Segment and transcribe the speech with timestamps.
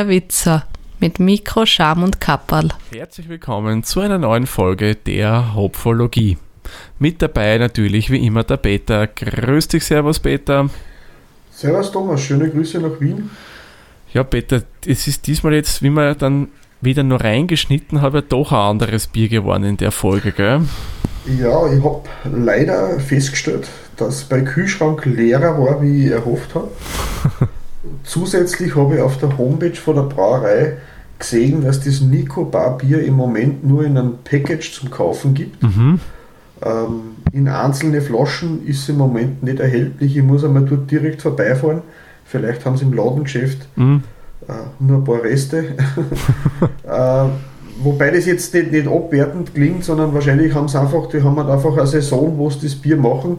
[0.00, 0.64] Der Witzer
[0.98, 2.70] mit Mikro, Scham und Kapperl.
[2.90, 6.38] Herzlich willkommen zu einer neuen Folge der Hopfologie.
[6.98, 9.06] Mit dabei natürlich wie immer der Peter.
[9.06, 10.70] Grüß dich, Servus Peter.
[11.52, 13.28] Servus Thomas, schöne Grüße nach Wien.
[14.14, 16.48] Ja, Peter, es ist diesmal jetzt, wie man dann
[16.80, 20.62] wieder nur reingeschnitten habe, doch ein anderes Bier geworden in der Folge, gell?
[21.26, 26.70] Ja, ich habe leider festgestellt, dass bei Kühlschrank leerer war, wie ich erhofft habe.
[28.04, 30.74] Zusätzlich habe ich auf der Homepage von der Brauerei
[31.18, 35.62] gesehen, dass das Nico Bar Bier im Moment nur in einem Package zum Kaufen gibt.
[35.62, 36.00] Mhm.
[36.62, 37.00] Ähm,
[37.32, 40.16] in einzelne Flaschen ist es im Moment nicht erhältlich.
[40.16, 41.82] Ich muss einmal dort direkt vorbeifahren.
[42.24, 44.02] Vielleicht haben sie im Ladengeschäft Mhm.
[44.48, 45.58] äh, nur ein paar Reste.
[46.86, 47.24] äh,
[47.82, 51.48] wobei das jetzt nicht, nicht abwertend klingt, sondern wahrscheinlich haben sie einfach, die haben halt
[51.48, 53.38] einfach eine Saison, wo sie das Bier machen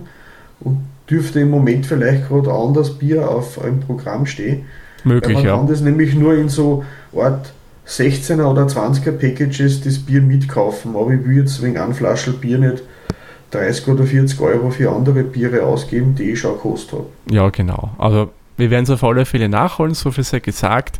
[0.61, 0.79] und
[1.11, 4.65] dürfte im Moment vielleicht gerade ein anderes Bier auf einem Programm stehen.
[5.03, 5.55] Möglich, man ja.
[5.57, 7.51] kann das nämlich nur in so Art
[7.87, 10.95] 16er oder 20er Packages das Bier mitkaufen.
[10.95, 12.83] Aber ich will jetzt wegen einem Flaschel Bier nicht
[13.51, 17.05] 30 oder 40 Euro für andere Biere ausgeben, die ich schon gekostet habe.
[17.29, 17.91] Ja, genau.
[17.97, 20.99] Also wir werden es auf alle Fälle nachholen, so viel sei gesagt.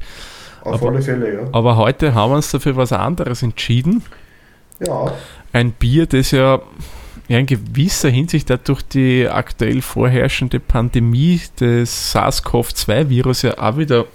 [0.64, 1.40] Auf Aber- alle Fälle, ja.
[1.54, 4.04] Aber heute haben wir uns dafür was anderes entschieden.
[4.80, 5.14] Ja,
[5.54, 6.60] Ein Bier, das ja
[7.32, 14.06] ja, in gewisser Hinsicht auch durch die aktuell vorherrschende Pandemie des SARS-CoV-2-Virus ja auch wieder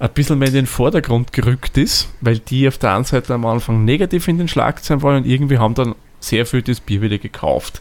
[0.00, 3.46] ein bisschen mehr in den Vordergrund gerückt ist, weil die auf der einen Seite am
[3.46, 7.18] Anfang negativ in den Schlagzeilen waren und irgendwie haben dann sehr viel das Bier wieder
[7.18, 7.80] gekauft.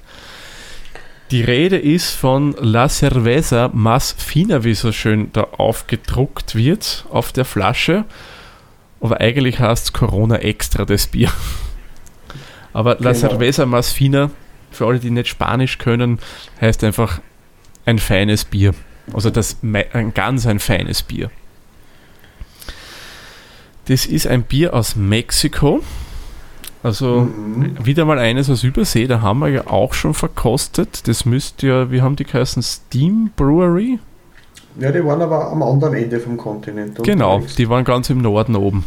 [1.31, 7.31] Die Rede ist von La Cerveza Más Fina, wie so schön da aufgedruckt wird auf
[7.31, 8.05] der Flasche.
[9.01, 11.31] Aber eigentlich heißt es Corona Extra das Bier.
[12.75, 13.29] Aber La Genau.
[13.29, 14.29] Cerveza Más Fina,
[14.69, 16.19] für alle, die nicht Spanisch können,
[16.59, 17.21] heißt einfach
[17.85, 18.73] ein feines Bier.
[19.13, 21.29] Also das ein ganz ein feines Bier.
[23.87, 25.81] Das ist ein Bier aus Mexiko.
[26.83, 27.77] Also Mhm.
[27.85, 31.07] wieder mal eines aus Übersee, da haben wir ja auch schon verkostet.
[31.07, 32.61] Das müsste ja, wie haben die geheißen?
[32.61, 33.99] Steam Brewery?
[34.79, 37.01] ja, die waren aber am anderen Ende vom Kontinent.
[37.03, 37.55] Genau, unterwegs.
[37.55, 38.83] die waren ganz im Norden oben.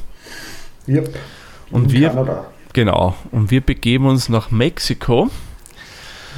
[0.87, 1.15] Yep.
[1.71, 2.47] Und In wir- Kanada.
[2.73, 3.15] Genau.
[3.33, 5.31] Und wir begeben uns nach Mexiko.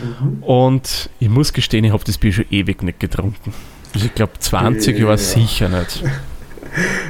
[0.02, 0.42] Mhm.
[0.42, 3.52] Und ich muss gestehen, ich habe das Bier schon ewig nicht getrunken.
[3.94, 5.04] Also ich glaube 20 Ja.
[5.06, 6.02] Jahre sicher nicht.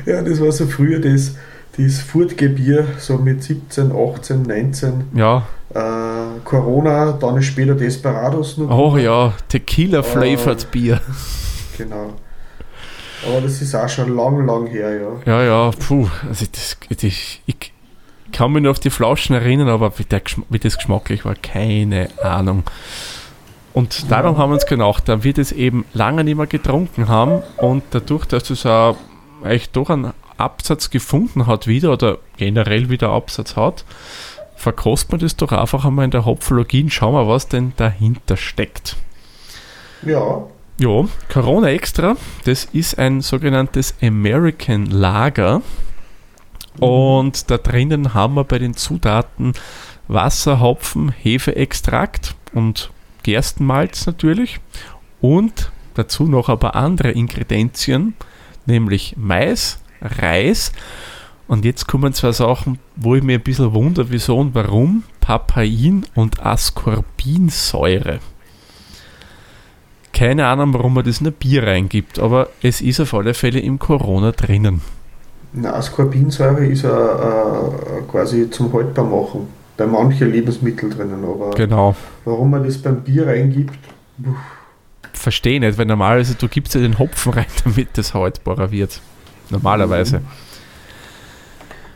[0.07, 1.35] Ja, das war so früher das,
[1.77, 5.05] das Furtgebier, so mit 17, 18, 19.
[5.15, 8.71] Ja, Äh, Corona, dann ist später Desperados noch.
[8.71, 10.71] oh ja, Tequila-flavored Oh.
[10.73, 11.01] Bier.
[11.77, 12.15] Genau.
[13.29, 15.11] Aber das ist auch schon lang, lang her, ja.
[15.27, 16.09] Ja, ja, puh.
[16.27, 17.13] Also das, das,
[17.45, 17.73] ich
[18.33, 22.09] kann mich noch auf die Flaschen erinnern, aber wie, der, wie das geschmacklich war, keine
[22.23, 22.65] Ahnung.
[23.73, 27.43] Und darum haben wir uns gedacht, da wir das eben lange nicht mehr getrunken haben
[27.57, 28.97] und dadurch, dass es auch
[29.43, 33.85] eigentlich doch einen Absatz gefunden hat wieder oder generell wieder Absatz hat,
[34.57, 38.37] verkostet man das doch einfach einmal in der Hopfologie und schauen wir, was denn dahinter
[38.37, 38.97] steckt.
[40.03, 40.47] Ja,
[40.79, 45.61] Ja, Corona Extra, das ist ein sogenanntes American Lager.
[46.81, 49.53] Und da drinnen haben wir bei den Zutaten
[50.09, 52.91] Wasser, Hopfen, Hefeextrakt und
[53.23, 54.61] Gerstenmalz natürlich.
[55.21, 58.15] Und dazu noch ein paar andere Ingredienzien,
[58.67, 60.73] nämlich Mais, Reis.
[61.47, 65.05] Und jetzt kommen zwei Sachen, wo ich mir ein bisschen wundere, wieso und warum.
[65.21, 68.21] Papain und Ascorbinsäure.
[70.13, 73.61] Keine Ahnung, warum man das in ein Bier reingibt, aber es ist auf alle Fälle
[73.61, 74.81] im Corona drinnen.
[75.53, 79.49] Na, Ascorbinsäure ist ja äh, quasi zum Haltbarmachen.
[79.77, 81.97] Bei manchen Lebensmitteln drinnen, aber Genau.
[82.25, 83.79] warum man das beim Bier reingibt,
[84.23, 84.35] puh,
[85.13, 89.01] Verstehe nicht, weil normalerweise du gibst ja den Hopfen rein, damit das haltbarer wird.
[89.51, 90.21] Normalerweise.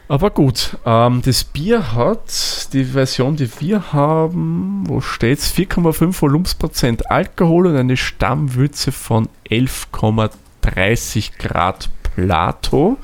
[0.09, 5.50] Aber gut, ähm, das Bier hat, die Version, die wir haben, wo steht's?
[5.55, 12.96] 4,5 Volumensprozent Alkohol und eine Stammwürze von 11,30 Grad Plato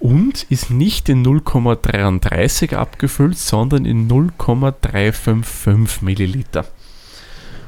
[0.00, 6.64] und ist nicht in 0,33 abgefüllt, sondern in 0,355 Milliliter.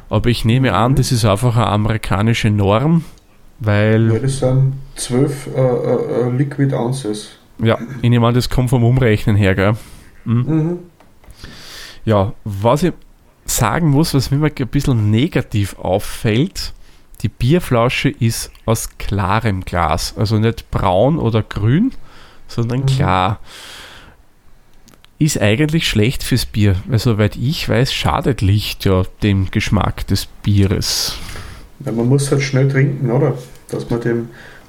[0.08, 0.96] Aber ich nehme an, Mhm.
[0.96, 3.04] das ist einfach eine amerikanische Norm,
[3.60, 7.30] ja, weil, das sind 12 äh, äh, äh, Liquid Ounces.
[7.62, 9.74] ja, ich nehme an, das kommt vom Umrechnen her, gell?
[10.24, 10.44] Mhm.
[10.46, 10.78] Mhm.
[12.04, 12.92] Ja, was ich
[13.44, 16.72] sagen muss, was mir mal ein bisschen negativ auffällt,
[17.22, 21.92] die Bierflasche ist aus klarem Glas, also nicht braun oder grün,
[22.48, 22.86] sondern Mhm.
[22.86, 23.40] klar.
[25.18, 30.24] Ist eigentlich schlecht fürs Bier, weil soweit ich weiß, schadet Licht ja dem Geschmack des
[30.26, 31.16] Bieres.
[31.84, 33.36] Ja, man muss halt schnell trinken, oder?
[33.68, 34.28] Dass man dem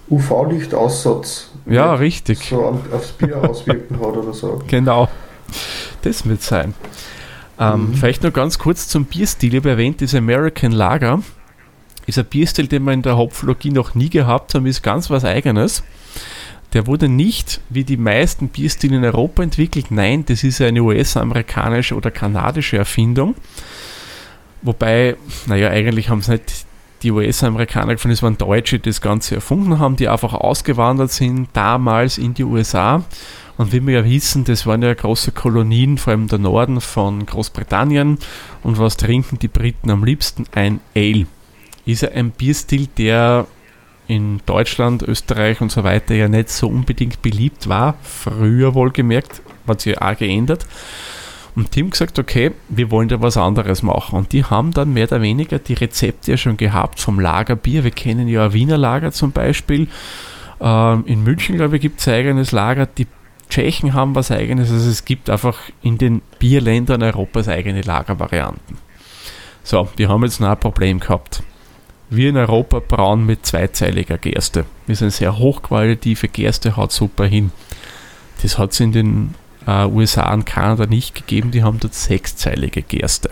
[0.09, 2.49] UV-Lichtaussatz Ja, richtig.
[2.49, 4.61] so aufs Bier auswirken hat oder so.
[4.67, 5.07] Genau.
[6.01, 6.73] Das wird sein.
[7.59, 7.93] Ähm, Mhm.
[7.95, 9.53] Vielleicht noch ganz kurz zum Bierstil.
[9.53, 11.19] Ich habe erwähnt, das American Lager
[12.17, 15.25] ist ein Bierstil, den wir in der Hopflogie noch nie gehabt haben, ist ganz was
[15.25, 15.83] Eigenes.
[16.73, 19.91] Der wurde nicht wie die meisten Bierstile in Europa entwickelt.
[19.91, 23.35] Nein, das ist eine US-amerikanische oder kanadische Erfindung.
[24.61, 25.17] Wobei,
[25.47, 26.65] naja, eigentlich haben es nicht
[27.01, 31.49] die US-Amerikaner gefunden, es waren Deutsche, die das Ganze erfunden haben, die einfach ausgewandert sind,
[31.53, 33.03] damals in die USA.
[33.57, 37.25] Und wie wir ja wissen, das waren ja große Kolonien, vor allem der Norden von
[37.25, 38.17] Großbritannien.
[38.63, 40.45] Und was trinken die Briten am liebsten?
[40.53, 41.25] Ein Ale.
[41.85, 43.47] Ist ein Bierstil, der
[44.07, 47.95] in Deutschland, Österreich und so weiter ja nicht so unbedingt beliebt war.
[48.03, 50.65] Früher wohlgemerkt, hat sich ja auch geändert.
[51.55, 54.17] Und die haben gesagt, okay, wir wollen da was anderes machen.
[54.17, 57.83] Und die haben dann mehr oder weniger die Rezepte ja schon gehabt vom Lagerbier.
[57.83, 59.87] Wir kennen ja ein Wiener Lager zum Beispiel.
[60.61, 62.85] Ähm, in München, glaube ich, gibt es eigenes Lager.
[62.85, 63.07] Die
[63.49, 64.71] Tschechen haben was eigenes.
[64.71, 68.77] Also es gibt einfach in den Bierländern Europas eigene Lagervarianten.
[69.63, 71.43] So, wir haben jetzt noch ein Problem gehabt.
[72.13, 74.65] Wir in Europa brauen mit zweizeiliger Gerste.
[74.85, 77.53] Wir sind sehr hochqualitative Gerste, haut super hin.
[78.41, 79.35] Das hat es in den
[79.65, 83.29] äh, USA und Kanada nicht gegeben, die haben dort sechszeilige Gerste.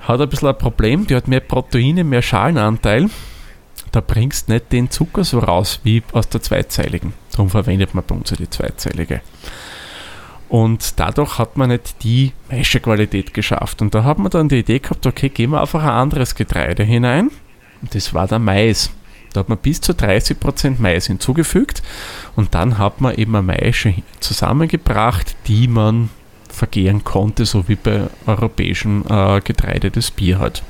[0.00, 3.10] Hat ein bisschen ein Problem, die hat mehr Proteine, mehr Schalenanteil.
[3.92, 7.12] Da bringst nicht den Zucker so raus wie aus der zweizeiligen.
[7.32, 9.20] Darum verwendet man bei uns die zweizeilige.
[10.54, 13.82] Und dadurch hat man nicht die Maischequalität geschafft.
[13.82, 16.84] Und da hat man dann die Idee gehabt, okay, gehen wir einfach ein anderes Getreide
[16.84, 17.32] hinein.
[17.82, 18.90] Und das war der Mais.
[19.32, 21.82] Da hat man bis zu 30% Mais hinzugefügt
[22.36, 26.10] und dann hat man eben eine Maische zusammengebracht, die man
[26.48, 30.62] vergehren konnte, so wie bei europäischem äh, Getreide das Bier hat.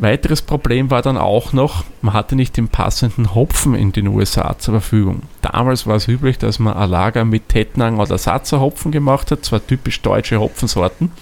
[0.00, 4.58] Weiteres Problem war dann auch noch, man hatte nicht den passenden Hopfen in den USA
[4.58, 5.24] zur Verfügung.
[5.42, 9.44] Damals war es üblich, dass man ein Lager mit Tettnang oder Satzer Hopfen gemacht hat,
[9.44, 11.12] zwar typisch deutsche Hopfensorten,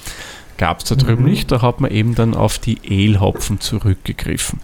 [0.58, 1.30] gab es da drüben Mhm.
[1.30, 4.60] nicht, da hat man eben dann auf die Ale-Hopfen zurückgegriffen.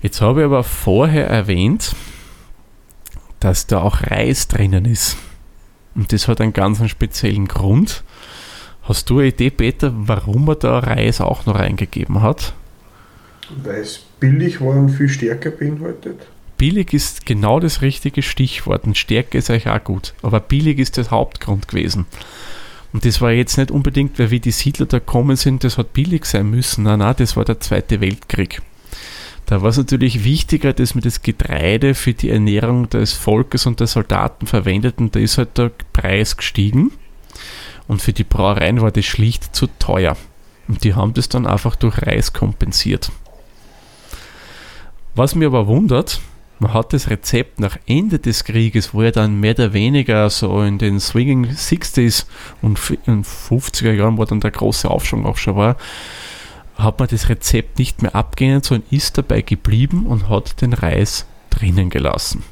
[0.00, 1.94] Jetzt habe ich aber vorher erwähnt,
[3.40, 5.18] dass da auch Reis drinnen ist.
[5.94, 8.04] Und das hat einen ganz speziellen Grund.
[8.84, 12.54] Hast du eine Idee, Peter, warum er da Reis auch noch reingegeben hat?
[13.62, 16.26] Weil es billig war und viel stärker beinhaltet.
[16.56, 20.14] Billig ist genau das richtige Stichwort und Stärke ist euch auch gut.
[20.22, 22.06] Aber billig ist der Hauptgrund gewesen.
[22.92, 25.92] Und das war jetzt nicht unbedingt, weil wie die Siedler da gekommen sind, das hat
[25.92, 26.84] billig sein müssen.
[26.84, 28.62] Nein, nein, das war der Zweite Weltkrieg.
[29.46, 33.80] Da war es natürlich wichtiger, dass man das Getreide für die Ernährung des Volkes und
[33.80, 36.92] der Soldaten verwendet und da ist halt der Preis gestiegen.
[37.88, 40.16] Und für die Brauereien war das schlicht zu teuer.
[40.68, 43.10] Und die haben das dann einfach durch Reis kompensiert.
[45.14, 46.20] Was mir aber wundert,
[46.58, 50.62] man hat das Rezept nach Ende des Krieges, wo er dann mehr oder weniger so
[50.62, 52.26] in den Swinging 60s
[52.62, 55.76] und f- in 50er Jahren, wo dann der große Aufschwung auch schon war,
[56.76, 61.26] hat man das Rezept nicht mehr abgeändert, sondern ist dabei geblieben und hat den Reis
[61.50, 62.42] drinnen gelassen.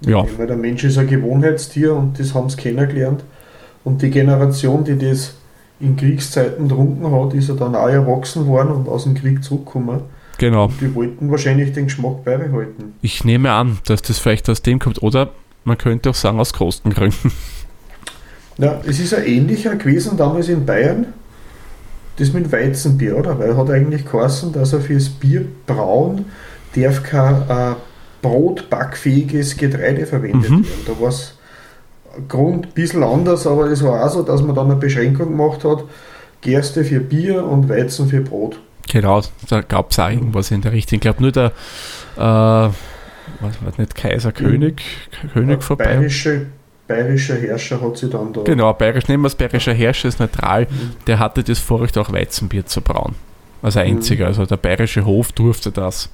[0.00, 0.24] Ja.
[0.36, 3.24] Weil der Mensch ist ein Gewohnheitstier und das haben sie kennengelernt.
[3.84, 5.34] Und die Generation, die das
[5.80, 10.00] in Kriegszeiten trunken hat, ist ja dann auch erwachsen worden und aus dem Krieg zurückgekommen.
[10.38, 10.70] Genau.
[10.80, 12.94] Die wollten wahrscheinlich den Geschmack beibehalten.
[13.02, 15.02] Ich nehme an, dass das vielleicht aus dem kommt.
[15.02, 15.30] Oder
[15.64, 17.32] man könnte auch sagen, aus Kostengründen.
[18.56, 21.06] Ja, es ist ein ähnlicher gewesen damals in Bayern,
[22.16, 23.38] das mit Weizenbier, oder?
[23.38, 26.24] Weil er hat eigentlich geheißen, dass er fürs Bier brauen
[26.74, 27.74] darf kein äh,
[28.22, 30.64] brotbackfähiges Getreide verwendet Mhm.
[30.64, 30.84] werden.
[30.86, 31.34] Da war es
[32.28, 35.64] Grund ein bisschen anders, aber es war auch so, dass man dann eine Beschränkung gemacht
[35.64, 35.84] hat,
[36.40, 38.60] Gerste für Bier und Weizen für Brot.
[38.88, 40.96] Genau, da gab es auch irgendwas in der Richtung.
[40.96, 41.52] Ich glaube nur der,
[42.16, 42.72] äh, was
[43.40, 44.82] war nicht, Kaiser, König,
[45.32, 45.84] König Der vorbei.
[45.84, 46.46] bayerische,
[46.86, 48.42] bayerische Herrscher hat sich dann da.
[48.42, 50.66] Genau, bayerisch, nehmen wir es, bayerischer Herrscher ist neutral,
[51.06, 53.14] der hatte das Vorrecht auch Weizenbier zu brauen.
[53.60, 56.08] Als einziger, also der bayerische Hof durfte das.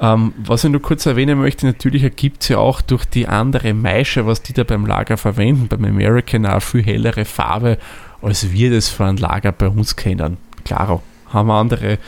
[0.00, 3.72] Ähm, was ich nur kurz erwähnen möchte, natürlich ergibt es ja auch durch die andere
[3.72, 7.78] Maische, was die da beim Lager verwenden, beim American auch viel hellere Farbe,
[8.20, 10.38] als wir das für ein Lager bei uns kennen.
[10.64, 11.98] Klaro, haben wir andere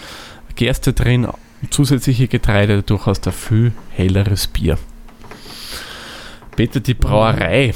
[0.57, 1.29] Gerste drin,
[1.71, 4.79] zusätzliche Getreide, durchaus da viel helleres Bier.
[6.57, 7.75] Peter, die Brauerei,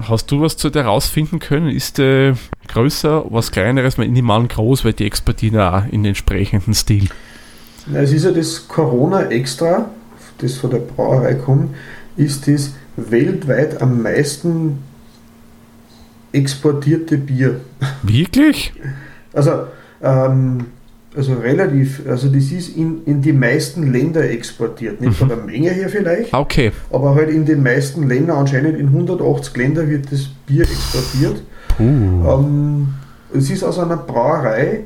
[0.00, 1.70] Hast du was zu der rausfinden können?
[1.70, 2.36] Ist der
[2.68, 3.98] größer, was kleineres?
[3.98, 7.08] An groß, weil die exportieren auch in den entsprechenden Stil.
[7.86, 9.90] Na, Es ist ja das Corona Extra,
[10.38, 11.74] das von der Brauerei kommt,
[12.16, 14.78] ist das weltweit am meisten
[16.30, 17.60] exportierte Bier.
[18.02, 18.72] Wirklich?
[19.32, 19.66] Also
[20.02, 20.58] ähm,
[21.16, 25.00] also relativ, also das ist in, in die meisten Länder exportiert.
[25.00, 26.70] Nicht von der Menge her vielleicht, Ah, Okay.
[26.92, 31.42] aber halt in den meisten Ländern, anscheinend in 180 Länder wird das Bier exportiert.
[31.80, 32.88] Ähm,
[33.34, 34.80] es ist aus einer Brauerei,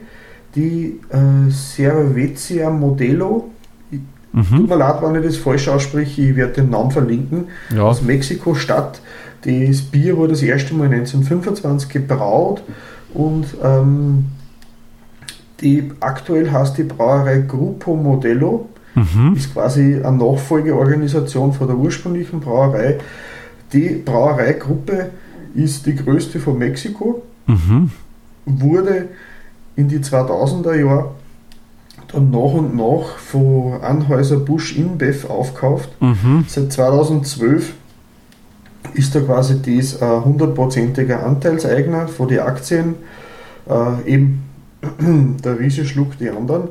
[0.54, 3.49] die äh, Cervezia Modelo,
[3.90, 4.66] tut Mhm.
[4.66, 7.83] mir leid, wenn ich das falsch ausspreche, ich werde den Namen verlinken, Ja.
[7.83, 9.00] aus Mexiko-Stadt.
[9.45, 12.62] Das Bier wurde das erste Mal 1925 gebraut
[13.12, 14.26] und ähm,
[15.62, 19.35] die, aktuell heißt die Brauerei Grupo Modelo, Mhm.
[19.37, 22.99] ist quasi eine Nachfolgeorganisation von der ursprünglichen Brauerei.
[23.73, 25.11] Die Brauereigruppe
[25.54, 27.90] ist die größte von Mexiko, Mhm.
[28.45, 29.09] wurde
[29.76, 31.11] in die 2000er Jahre
[32.12, 35.88] dann nach und nach von Anhäuser-Busch InBev aufgekauft.
[36.00, 36.45] Mhm.
[36.47, 37.73] Seit 2012
[38.92, 42.97] ist da quasi das ein hundertprozentiger Anteilseigner von den Aktien.
[43.66, 44.42] Äh, eben
[45.44, 46.68] der Riese schluckt die anderen.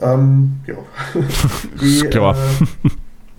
[0.00, 0.74] Ähm, ja.
[1.80, 2.34] die, Klar.
[2.34, 2.88] Äh,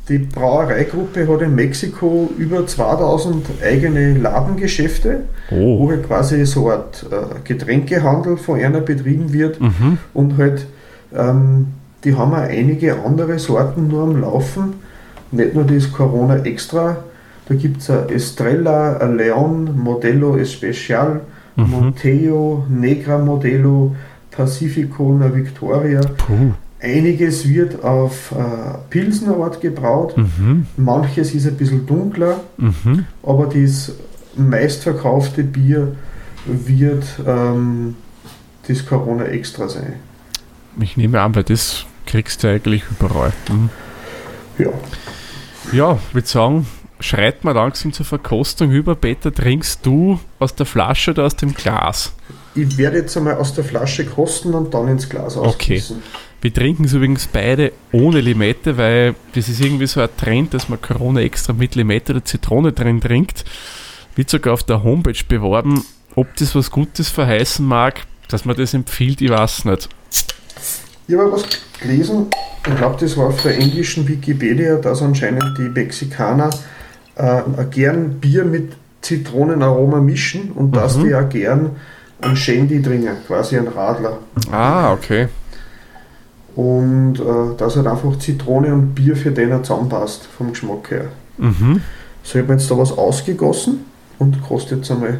[0.09, 5.89] die Brauereigruppe hat in Mexiko über 2000 eigene Ladengeschäfte, wo Oh.
[5.89, 7.15] halt quasi so eine Art äh,
[7.45, 9.97] Getränkehandel von einer betrieben wird Mhm.
[10.13, 10.67] und halt,
[11.15, 11.67] ähm,
[12.03, 14.73] die haben auch einige andere Sorten nur am Laufen.
[15.31, 16.97] Nicht nur das Corona Extra,
[17.47, 21.21] da gibt es Estrella, ein Leon, Modelo Especial,
[21.55, 21.69] Mhm.
[21.69, 23.95] Monteo, Negra Modelo,
[24.31, 26.01] Pacifico, una Victoria.
[26.01, 26.53] Puh.
[26.81, 30.65] Einiges wird auf äh, Pilsner Art gebraut, Mhm.
[30.75, 33.05] manches ist ein bisschen dunkler, Mhm.
[33.23, 33.93] aber das
[34.35, 35.95] meistverkaufte Bier
[36.45, 37.95] wird ähm,
[38.67, 39.93] das Corona Extra sein.
[40.79, 43.31] Ich nehme an, weil das kriegst du eigentlich überall.
[43.49, 43.69] Mhm.
[44.57, 44.69] Ja.
[45.71, 46.65] Ja, ich würde sagen,
[47.03, 48.95] schreit mal langsam zur Verkostung über.
[48.95, 52.13] Peter, trinkst du aus der Flasche oder aus dem Glas?
[52.55, 55.47] Ich werde jetzt einmal aus der Flasche kosten und dann ins Glas Okay.
[55.47, 56.01] ausgießen.
[56.41, 60.69] Wir trinken es übrigens beide ohne Limette, weil das ist irgendwie so ein Trend, dass
[60.69, 63.43] man Corona extra mit Limette oder Zitrone drin trinkt.
[64.15, 65.83] Wird sogar auf der Homepage beworben.
[66.15, 69.89] Ob das was Gutes verheißen mag, dass man das empfiehlt, ich weiß nicht.
[71.07, 71.43] Ich habe was
[71.81, 72.27] gelesen,
[72.67, 76.49] ich glaube, das war auf der englischen Wikipedia, dass anscheinend die Mexikaner
[77.15, 81.03] äh, gern Bier mit Zitronenaroma mischen und dass Mhm.
[81.03, 81.69] die auch gern
[82.21, 84.19] einen Shandy trinken, quasi einen Radler.
[84.51, 85.27] Ah, okay.
[86.55, 91.05] Und äh, dass halt einfach Zitrone und Bier für den zusammenpasst, vom Geschmack her.
[91.37, 91.81] Mhm.
[92.23, 93.85] So, ich habe jetzt da was ausgegossen
[94.19, 95.19] und kostet jetzt einmal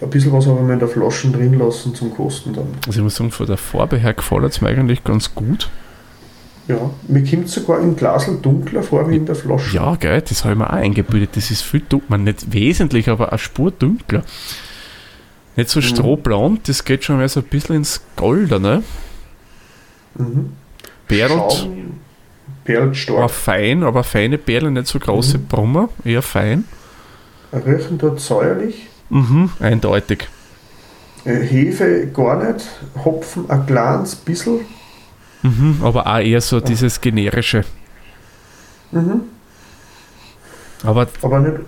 [0.00, 2.66] ein bisschen was aber mal in der Flasche drin lassen zum Kosten dann.
[2.86, 5.68] Also ich muss sagen, von der Farbe her gefällt es mir eigentlich ganz gut.
[6.68, 9.74] Ja, mir kommt sogar im Glasl dunkler vor wie in der Flasche.
[9.74, 11.30] Ja, geil, das habe ich mir auch eingebildet.
[11.36, 14.22] Das ist viel dunkler, man nicht wesentlich, aber eine Spur dunkler.
[15.56, 15.84] Nicht so Mhm.
[15.84, 18.82] strohblond, das geht schon mal so ein bisschen ins Goldene.
[20.16, 20.52] Mhm.
[21.06, 22.00] Perlt, Schaum,
[22.64, 23.30] perlt aber stark.
[23.30, 25.46] fein, aber feine Perlen, nicht so große Mhm.
[25.46, 26.64] Brummer, eher fein.
[27.52, 28.88] Riechen dort säuerlich.
[29.08, 30.28] Mhm, eindeutig.
[31.24, 32.66] Äh, Hefe gar nicht.
[33.04, 34.60] Hopfen ein kleines bisschen.
[35.42, 37.64] Mhm, aber auch eher so dieses generische.
[38.92, 39.20] Mhm.
[40.84, 41.58] Aber Aber nicht,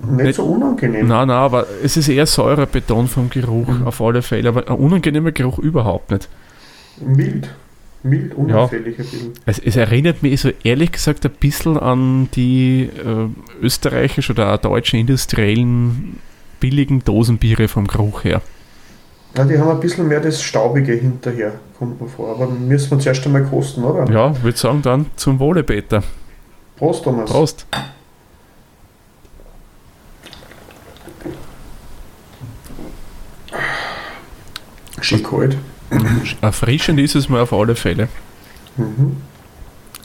[0.00, 1.06] nicht, Nicht- so unangenehm.
[1.08, 3.86] nein, nein, aber es ist eher Säurebeton vom Geruch, Mhm.
[3.86, 4.48] auf alle Fälle.
[4.48, 6.28] Aber ein unangenehmer Geruch überhaupt nicht.
[7.00, 7.48] Mild.
[8.02, 9.32] Mild, unauffällig bisschen.
[9.46, 13.28] Es, es erinnert mich so ehrlich gesagt ein bisschen an die äh,
[13.64, 16.18] österreichischen oder deutschen industriellen
[16.60, 18.42] billigen Dosenbiere vom Geruch her.
[19.36, 22.30] Ja, die haben ein bisschen mehr das Staubige hinterher, kommt mir vor.
[22.30, 24.10] Aber müssen wir zuerst einmal kosten, oder?
[24.10, 26.02] Ja, würde sagen dann zum Wohle, Peter.
[26.76, 27.30] Prost, Thomas.
[27.30, 27.66] Prost.
[35.02, 35.56] Schön kalt.
[36.40, 38.08] Erfrischend ist es mal auf alle Fälle.
[38.76, 39.18] Mhm.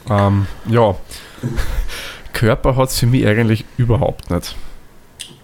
[0.09, 0.95] Ähm, ja,
[2.33, 4.55] Körper hat es für mich eigentlich überhaupt nicht.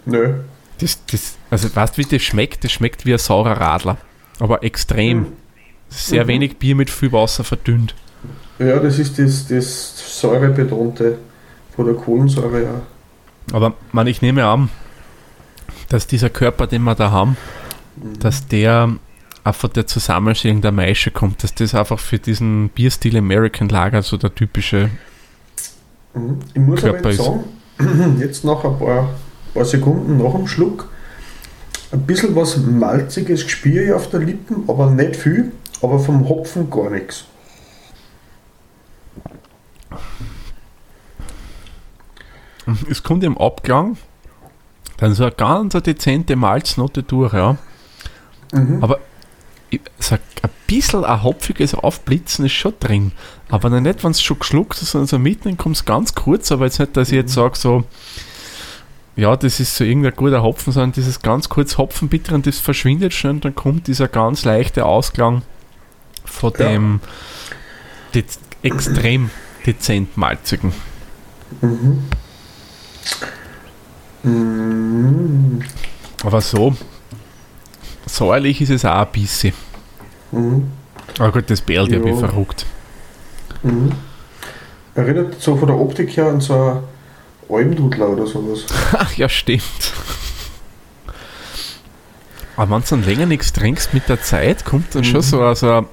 [0.05, 0.33] Nö.
[0.79, 2.63] Das, das, also weißt du, wie das schmeckt?
[2.63, 3.97] Das schmeckt wie ein saurer Radler.
[4.39, 5.19] Aber extrem.
[5.19, 5.25] Mhm.
[5.89, 6.27] Sehr Mhm.
[6.27, 7.95] wenig Bier mit viel Wasser verdünnt.
[8.59, 11.17] Ja, das ist das, das Säurebetonte
[11.75, 12.81] von der Kohlensäure, ja.
[13.53, 14.69] Aber man, ich nehme an,
[15.89, 17.37] dass dieser Körper, den wir da haben,
[17.95, 18.19] Mhm.
[18.19, 18.95] dass der
[19.53, 24.17] von der Zusammenstellung der Maische kommt, dass das einfach für diesen Bierstil American Lager so
[24.17, 24.89] der typische.
[26.13, 26.39] Mhm.
[26.53, 29.09] Ich muss aber Körper jetzt ist- sagen, jetzt nach ein paar,
[29.57, 30.89] paar Sekunden nach dem Schluck,
[31.91, 36.69] ein bisschen was Malziges spüre ich auf der Lippen, aber nicht viel, aber vom Hopfen
[36.69, 37.25] gar nichts.
[42.89, 43.97] Es kommt im Abgang
[44.97, 47.57] dann so eine ganz dezente Malznote durch, ja.
[48.51, 48.83] Mhm.
[48.83, 48.99] Aber
[49.99, 53.11] sag, ein bisschen ein hopfiges Aufblitzen ist schon drin.
[53.49, 56.65] Aber nicht, wenn es schon geschluckt ist, sondern so mitten kommt es ganz kurz, aber
[56.65, 57.85] jetzt nicht, dass ich jetzt sage, so,
[59.17, 63.13] ja, das ist so irgendein guter Hopfen, sondern dieses ganz kurz Hopfenbitter und das verschwindet
[63.13, 65.41] schon und dann kommt dieser ganz leichte Ausklang
[66.23, 66.67] von Ja.
[66.69, 66.99] dem
[68.13, 68.23] de
[68.61, 69.29] extrem
[69.65, 70.71] dezent malzigen.
[71.61, 72.03] Mhm.
[74.23, 75.61] Mhm.
[76.23, 76.75] Aber so
[78.05, 79.53] säuerlich ist es auch ein bisschen.
[80.31, 80.71] Mhm.
[81.19, 82.05] Aber gut, das Bärl, der Ja.
[82.05, 82.65] wie verrückt.
[83.63, 83.91] Mhm.
[84.95, 86.79] Erinnert so von der Optik her an so ein
[87.49, 88.65] Almdudler oder sowas.
[88.93, 89.93] Ach ja, stimmt.
[92.55, 95.21] Aber wenn du dann länger nichts trinkst mit der Zeit, kommt dann schon Mhm.
[95.21, 95.85] so also, ein-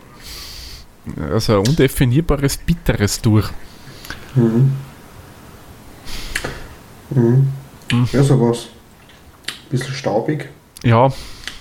[1.30, 3.48] also ein undefinierbares Bitteres durch.
[4.34, 4.72] Mhm.
[7.10, 7.48] Mhm.
[7.92, 8.08] Mhm.
[8.12, 8.68] Ja, sowas.
[9.70, 10.48] Bisschen staubig.
[10.82, 11.10] Ja,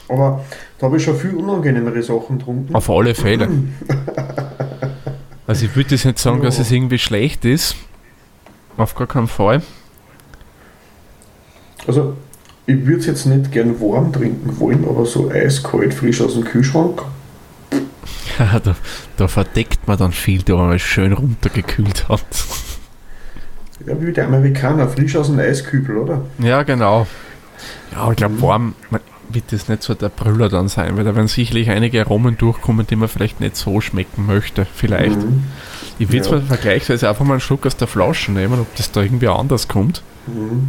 [0.09, 0.43] Aber
[0.79, 2.73] da habe ich schon viel unangenehmere Sachen getrunken.
[2.75, 3.49] auf alle Fälle.
[5.47, 6.63] Also ich würde jetzt nicht sagen, dass Ja.
[6.63, 7.75] es irgendwie schlecht ist.
[8.77, 9.61] Auf gar keinen Fall.
[11.87, 12.15] Also,
[12.65, 16.43] ich würde es jetzt nicht gern warm trinken wollen, aber so eiskalt, frisch aus dem
[16.45, 17.01] Kühlschrank.
[18.39, 18.75] Ja, da,
[19.17, 22.23] da verdeckt man dann viel, da man es schön runtergekühlt hat.
[23.85, 26.21] Ja, wie der Amerikaner, frisch aus dem Eiskübel, oder?
[26.39, 27.05] Ja, genau.
[27.91, 31.15] Ja, ich glaube, warm man- wird das nicht so der Brüller dann sein, weil da
[31.15, 34.67] werden sicherlich einige Aromen durchkommen, die man vielleicht nicht so schmecken möchte.
[34.75, 35.17] Vielleicht.
[35.17, 35.43] Mhm.
[35.97, 36.23] Ich würde Ja.
[36.23, 39.67] zwar vergleichsweise einfach mal einen Schluck aus der Flasche nehmen, ob das da irgendwie anders
[39.67, 40.03] kommt.
[40.27, 40.67] Mhm.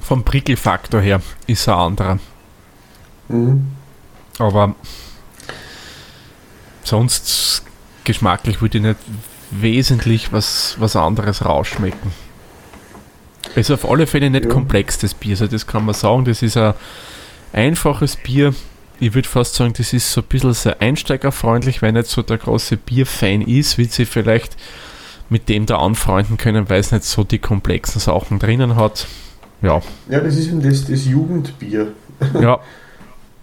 [0.00, 2.18] Vom Prickelfaktor her ist er ein anderer.
[3.28, 3.66] Mhm.
[4.38, 4.74] Aber
[6.84, 7.62] sonst
[8.04, 8.98] geschmacklich würde ich nicht
[9.50, 12.12] wesentlich was, was anderes rausschmecken.
[13.54, 14.50] Es ist auf alle Fälle nicht Ja.
[14.50, 15.32] komplex, das Bier.
[15.32, 16.74] Also das kann man sagen, das ist ein
[17.52, 18.54] einfaches Bier.
[19.00, 22.38] Ich würde fast sagen, das ist so ein bisschen sehr einsteigerfreundlich, wenn nicht so der
[22.38, 24.56] große Bierfan ist, wird sie vielleicht
[25.30, 29.06] mit dem da anfreunden können, weil es nicht so die komplexen Sachen drinnen hat.
[29.62, 31.88] Ja, Ja, das ist eben das, das Jugendbier.
[32.40, 32.58] ja,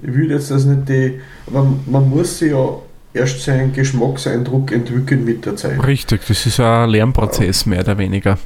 [0.01, 1.19] Ich will jetzt das nicht die.
[1.47, 2.67] Aber man muss sich ja
[3.13, 5.85] erst seinen Geschmackseindruck entwickeln mit der Zeit.
[5.85, 6.21] richtig.
[6.27, 8.37] Das ist ein Lernprozess, mehr oder weniger.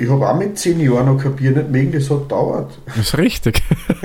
[0.00, 2.78] Ich habe auch mit 10 Jahren noch kein Bier nicht mögen, das hat dauert.
[2.86, 3.64] Das ist richtig.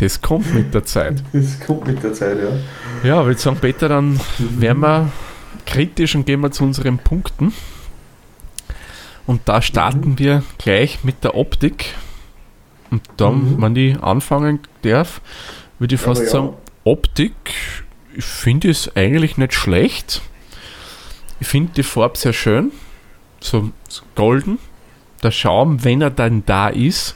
[0.00, 1.22] das kommt mit der Zeit.
[1.32, 3.08] Das kommt mit der Zeit, ja.
[3.08, 4.18] Ja, ich würde sagen, Peter, dann
[4.58, 5.12] werden wir
[5.68, 7.52] kritisch und gehen wir zu unseren Punkten.
[9.26, 11.94] Und da starten wir gleich mit der Optik.
[12.90, 13.62] Und dann, Mhm.
[13.62, 15.20] wenn ich anfangen darf,
[15.78, 16.28] würde ich fast ja.
[16.28, 16.54] sagen,
[16.84, 17.34] Optik,
[18.16, 20.22] ich finde es eigentlich nicht schlecht.
[21.40, 22.72] Ich finde die Farbe sehr schön.
[23.40, 24.58] So so golden.
[25.22, 27.14] Der Schaum, wenn er dann da ist,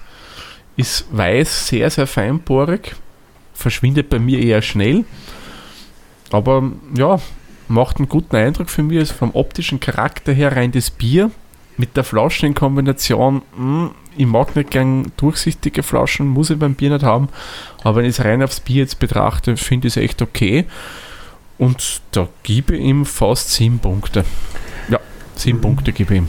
[0.76, 2.94] ist weiß, sehr, sehr feinporig.
[3.54, 5.04] Verschwindet bei mir eher schnell.
[6.30, 7.18] Aber ja,
[7.72, 8.98] macht einen guten Eindruck für mich.
[8.98, 11.30] Also vom optischen Charakter her rein das Bier
[11.76, 13.42] mit der Flasche in Kombination.
[13.56, 17.28] mh, ich mag nicht gern durchsichtige Flaschen, muss ich beim Bier nicht haben.
[17.82, 20.66] Aber wenn ich es rein aufs Bier jetzt betrachte, finde ich es echt okay.
[21.58, 24.24] Und da gebe ich ihm fast sieben Punkte.
[24.88, 25.00] Ja,
[25.34, 25.62] sieben Mhm.
[25.62, 26.28] Punkte gebe ich ihm.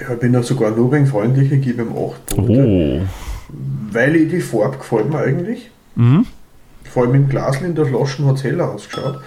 [0.00, 2.64] Ja, ich bin da sogar nur wegen freundlicher, gebe ihm 8 Punkte.
[2.66, 3.00] Oh.
[3.92, 5.70] Weil ich die Farbe gefällt mir eigentlich.
[5.94, 6.26] Mhm.
[6.92, 9.20] Vor allem im Glasl in der Flasche hat es heller ausgeschaut.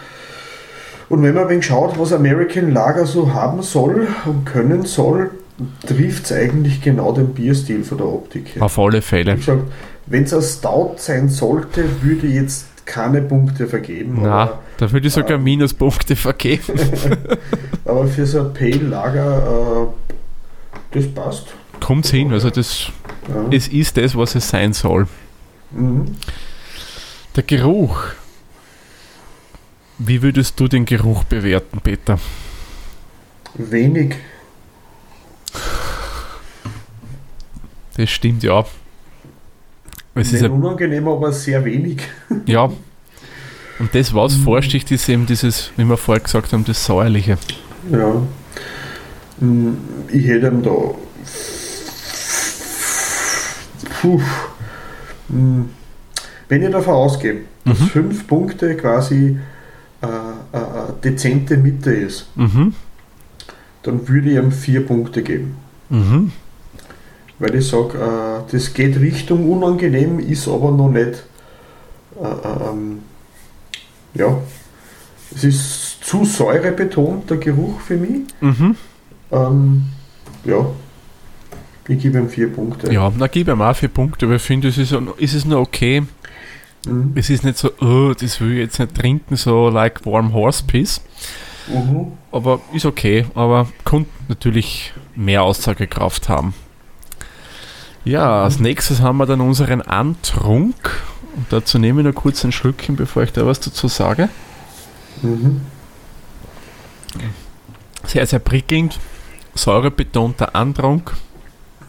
[1.13, 5.29] Und wenn man ein wenig schaut, was American Lager so haben soll und können soll,
[5.85, 8.63] trifft es eigentlich genau den Bierstil von der Optik her.
[8.63, 9.37] Auf alle Fälle.
[10.07, 14.21] wenn es ein Stout sein sollte, würde ich jetzt keine Punkte vergeben.
[14.23, 16.73] Na, Aber, da würde ich sogar ähm, Minuspunkte vergeben.
[17.85, 21.53] aber für so ein Pale Lager, äh, das passt.
[21.79, 22.89] Kommt hin, also das,
[23.29, 23.55] Ja.
[23.55, 25.05] es ist das, was es sein soll.
[25.69, 26.05] Mhm.
[27.35, 27.99] Der Geruch.
[29.97, 32.19] Wie würdest du den Geruch bewerten, Peter?
[33.55, 34.15] Wenig.
[37.95, 38.65] Das stimmt, ja.
[40.15, 42.01] Es ist Nicht ein, unangenehm, aber sehr wenig.
[42.45, 42.71] ja.
[43.79, 47.37] Und das, was vorsticht, ist eben dieses, wie wir vorher gesagt haben, das Säuerliche.
[47.91, 48.21] Ja.
[49.39, 49.73] Mm,
[50.09, 50.71] Ich hätte ihm da.
[54.01, 54.21] Puh.
[55.29, 55.63] Mm,
[56.49, 57.85] Wenn ich davon ausgehe, dass Mhm.
[57.87, 59.39] fünf Punkte quasi
[60.03, 62.73] äh, äh, äh, dezente Mitte ist, Mhm.
[63.83, 65.55] dann würde ich ihm vier Punkte geben.
[65.89, 66.31] Mhm.
[67.39, 71.23] Weil ich sage, äh, das geht Richtung unangenehm, ist aber noch nicht.
[72.21, 72.99] Äh, äh, ähm,
[74.13, 74.37] ja,
[75.35, 78.21] es ist zu säurebetont, der Geruch für mich.
[78.41, 78.75] Mhm.
[79.31, 79.83] Ähm,
[80.45, 80.65] ja,
[81.87, 82.93] Ich gebe ihm vier Punkte.
[82.93, 85.59] Ja, na gib ihm auch vier Punkte, aber ich finde, es ist, ist es nur
[85.59, 86.03] okay.
[86.85, 87.13] Mhm.
[87.15, 90.63] Es ist nicht so, oh, das will ich jetzt nicht trinken, so like warm horse
[90.65, 91.01] piss.
[91.67, 92.13] Mhm.
[92.31, 96.53] Aber ist okay, aber könnte natürlich mehr Aussagekraft haben.
[98.05, 100.75] Ja, als nächstes haben wir dann unseren Antrunk.
[101.35, 104.29] Und dazu nehme ich noch kurz ein Schlückchen, bevor ich da was dazu sage.
[105.21, 105.61] Mhm.
[108.05, 108.99] Sehr, sehr prickelnd.
[109.55, 111.13] Säurebetonter Antrunk.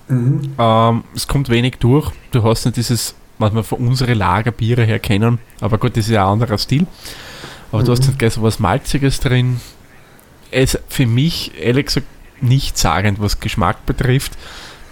[0.08, 0.54] Mhm.
[0.58, 2.12] Ähm, es kommt wenig durch.
[2.30, 5.38] Du hast nicht dieses, was wir von unseren Lagerbiere her kennen.
[5.60, 6.86] Aber gut, das ist ja ein anderer Stil.
[7.72, 7.96] Aber du Mhm.
[7.96, 9.60] hast nicht gleich so was Malziges drin.
[10.50, 12.06] Es für mich, ehrlich gesagt,
[12.40, 14.32] nicht sagend, was Geschmack betrifft.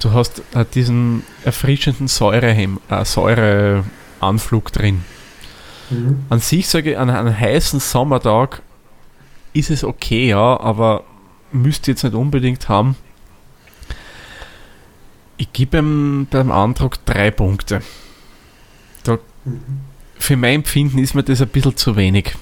[0.00, 5.04] Du hast äh, diesen erfrischenden äh, Säureanflug drin.
[5.90, 6.24] Mhm.
[6.28, 8.62] An sich sage ich, an einem heißen Sommertag
[9.52, 11.04] ist es okay, ja, aber
[11.52, 12.96] müsst ihr jetzt nicht unbedingt haben.
[15.36, 17.82] Ich gebe ihm beim Antrag drei Punkte.
[19.44, 19.60] Mhm.
[20.18, 22.34] Für mein Empfinden ist mir das ein bisschen zu wenig.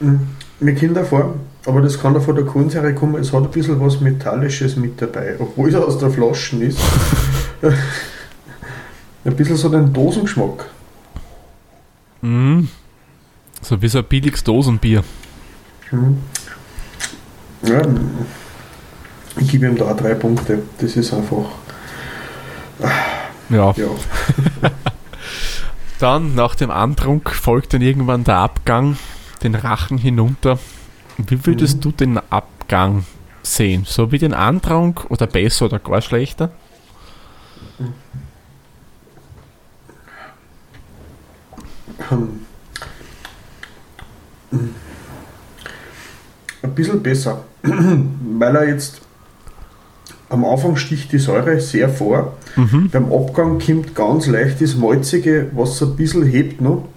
[0.00, 0.20] Mhm.
[0.60, 3.80] Mir kommt davor, aber das kann auch von der Kohlensäure kommen, es hat ein bisschen
[3.80, 6.78] was Metallisches mit dabei, obwohl es aus der Flasche ist.
[9.24, 10.66] ein bisschen so den Dosengeschmack.
[12.20, 12.68] Mhm.
[13.62, 15.02] So wie so ein billiges Dosenbier.
[15.90, 16.18] Mhm.
[17.62, 17.82] Ja,
[19.38, 20.62] ich gebe ihm da auch drei Punkte.
[20.78, 21.44] Das ist einfach,
[23.50, 23.72] Ja.
[23.76, 23.86] ja.
[26.00, 28.96] Dann nach dem Antrunk folgt dann irgendwann der Abgang,
[29.42, 30.58] den Rachen hinunter.
[31.18, 31.80] Wie würdest Mhm.
[31.82, 33.04] du den Abgang
[33.42, 33.84] sehen?
[33.86, 36.50] So wie den Antrunk oder besser oder gar schlechter?
[42.08, 42.40] Hm.
[46.62, 49.00] Ein bisschen besser, weil er jetzt
[50.30, 52.32] am Anfang sticht die Säure sehr vor.
[52.56, 52.88] Mhm.
[52.90, 56.88] Beim Abgang kommt ganz leicht das Malzige, was ein bisschen hebt noch.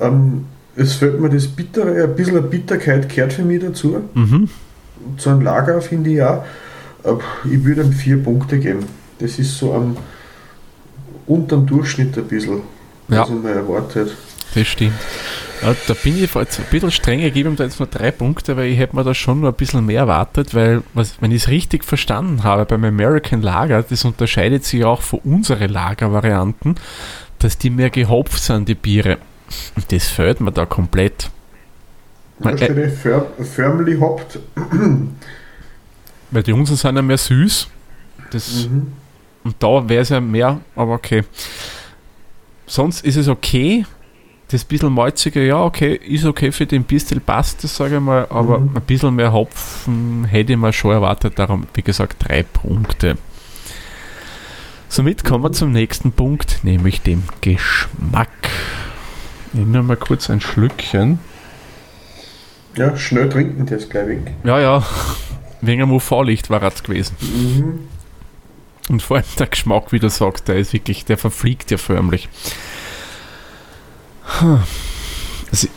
[0.00, 0.44] Ähm,
[0.76, 3.96] es fällt mir das Bittere, ein bisschen eine Bitterkeit gehört für mich dazu.
[4.14, 4.48] Mhm.
[5.18, 6.44] Zu einem Lager finde ich auch.
[7.04, 7.12] Äh,
[7.50, 8.84] Ich würde ihm vier Punkte geben.
[9.18, 9.96] Das ist so am
[11.26, 12.62] unterm Durchschnitt ein bisschen,
[13.08, 13.20] Ja.
[13.22, 14.16] was man erwartet.
[14.54, 14.92] Das stimmt.
[15.62, 18.10] Ja, da bin ich jetzt ein bisschen strenger, ich gebe ihm da jetzt nur drei
[18.10, 21.30] Punkte, weil ich hätte mir da schon noch ein bisschen mehr erwartet, weil, was, wenn
[21.30, 26.74] ich es richtig verstanden habe, beim American Lager, das unterscheidet sich auch von unseren Lagervarianten,
[27.38, 29.18] dass die mehr gehopft sind, die Biere.
[29.76, 31.30] Und das fällt mir da komplett.
[32.40, 34.40] Da steht fir firmly hopped.
[36.30, 37.68] Weil die unseren sind ja mehr süß.
[38.30, 38.92] Das, Mhm.
[39.44, 41.24] Und da wäre es ja mehr, aber okay.
[42.66, 43.84] Sonst ist es okay.
[44.52, 48.26] Das bisschen malzige, ja, okay, ist okay für den Bierstil, passt das, sage ich mal,
[48.28, 48.76] aber Mhm.
[48.76, 53.16] ein bisschen mehr Hopfen hätte ich mir schon erwartet, darum, wie gesagt, drei Punkte.
[54.90, 58.28] Somit kommen wir zum nächsten Punkt, nämlich dem Geschmack.
[59.54, 61.18] Ich nehme mal kurz ein Schlückchen.
[62.76, 64.32] Ja, schnell trinken, ist gleich weg.
[64.44, 64.82] Ja, ja,
[65.62, 67.16] wegen am UV-Licht war es gewesen.
[67.20, 67.78] Mhm.
[68.90, 72.28] Und vor allem der Geschmack, wie du sagst, der ist wirklich, der verfliegt ja förmlich.
[75.50, 75.68] Also,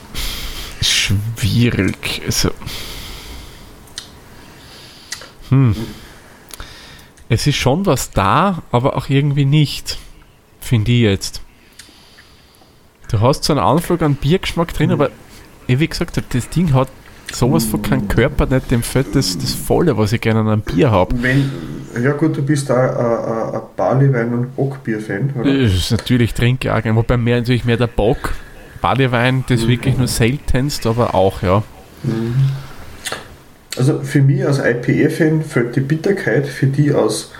[0.81, 2.21] schwierig.
[2.25, 2.49] Also,
[5.49, 5.75] hm.
[7.27, 9.97] Es ist schon was da, aber auch irgendwie nicht.
[10.59, 11.41] Finde ich jetzt.
[13.09, 15.09] Du hast so einen Anflug an Biergeschmack drin, aber
[15.67, 16.87] eh, wie gesagt, das Ding hat
[17.31, 20.61] sowas von keinem Körper, nicht dem Fett das, das Volle, was ich gerne an einem
[20.61, 21.15] Bier habe.
[22.01, 25.61] Ja gut, du bist da ein- ein ein Barleywein- und Bockbier-Fan, oder?
[25.61, 28.33] Das ist natürlich trinke ich auch gerne, wobei mehr natürlich mehr der Bock.
[28.86, 29.67] Barleywein, das Mhm.
[29.69, 31.63] wirklich nur seltenst, aber auch, ja.
[32.04, 32.36] Mhm.
[33.76, 37.32] Also für mich als IPA-Fan fällt die Bitterkeit, für die als,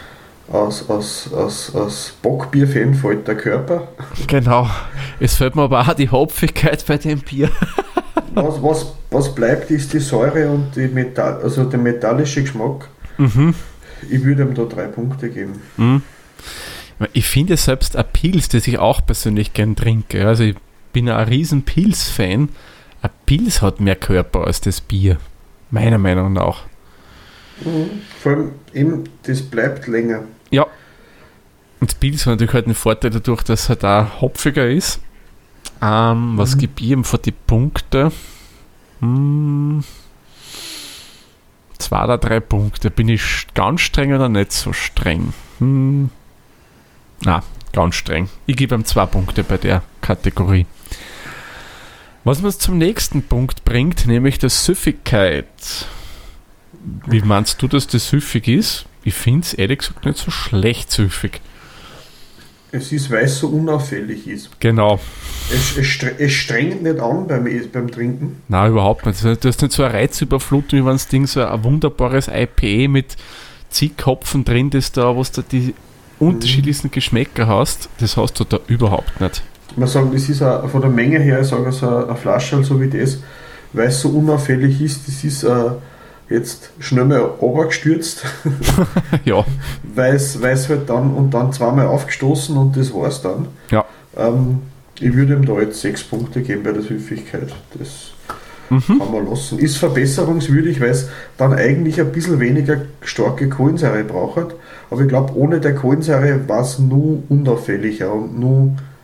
[0.52, 3.90] als, als, als, als Bockbier-Fan fällt der Körper.
[4.26, 4.68] Genau.
[5.20, 7.52] Es fällt mir aber auch die Hopfigkeit bei dem Bier.
[8.34, 12.90] Was, was, was bleibt, ist die Säure und die Metall, also der metallische Geschmack.
[13.20, 13.54] Mhm.
[14.10, 15.62] Ich würde ihm da drei Punkte geben.
[15.78, 16.02] Mhm.
[17.14, 20.28] Ich finde selbst ein Pils, das ich auch persönlich gern trinke.
[20.28, 20.56] Also ich
[20.96, 22.48] bin ein riesen Pils-Fan.
[23.02, 25.18] Ein Pils hat mehr Körper als das Bier.
[25.70, 26.62] Meiner Meinung nach.
[28.22, 30.24] Vor allem eben, das bleibt länger.
[30.52, 30.64] Ja.
[31.82, 35.02] Und das Pils hat natürlich halt einen Vorteil dadurch, dass es halt auch hopfiger ist.
[35.82, 36.60] Ähm, was Mhm.
[36.60, 38.14] gibt ich ihm für die Punkte?
[39.02, 39.84] Hm,
[41.78, 42.90] zwei oder drei Punkte.
[42.90, 45.34] Bin ich ganz streng oder nicht so streng?
[45.60, 46.10] Hm,
[47.20, 48.30] na, ganz streng.
[48.46, 50.66] Ich gebe ihm zwei Punkte bei der Kategorie.
[52.26, 55.46] Was uns zum nächsten Punkt bringt, nämlich der Süffigkeit.
[57.08, 58.86] Wie meinst du, dass das süffig ist?
[59.06, 61.40] ich finde es ehrlich gesagt nicht so schlecht süffig.
[62.72, 64.50] Es ist, weil es so unauffällig ist.
[64.60, 65.00] Genau.
[65.50, 68.42] Es, es, es strengt nicht an beim, beim Trinken.
[68.50, 69.24] Nein, überhaupt nicht.
[69.24, 73.16] Du hast nicht so eine Reizüberflutung, wie wenn das Ding so ein wunderbares IPA mit
[73.70, 75.74] zig Kopfen drin ist, da, wo du die
[76.20, 77.88] unterschiedlichsten Geschmäcker hast.
[78.00, 79.44] Das hast du da überhaupt nicht.
[79.76, 82.80] Man sagt, das ist a, von der Menge her, ich sage so eine Flasche so
[82.80, 83.20] wie das,
[83.74, 85.72] weil es so unauffällig ist, das ist uh,
[86.30, 88.26] jetzt schnell mal runtergestürzt.
[89.26, 89.44] ja.
[89.84, 93.48] Weil es halt dann und dann zweimal aufgestoßen und das war's dann.
[93.70, 93.86] Ja.
[94.18, 94.62] Ähm,
[95.00, 97.54] ich würde ihm da jetzt sechs Punkte geben bei der Süffigkeit.
[97.78, 98.12] Das
[98.70, 99.00] mhm.
[99.00, 99.60] kann man lassen.
[99.60, 104.56] Ist verbesserungswürdig, weil es dann eigentlich ein bisschen weniger starke Kohlensäure braucht.
[104.90, 108.95] Aber ich glaube, ohne der Kohlensäure war es nur unauffälliger und nur äh,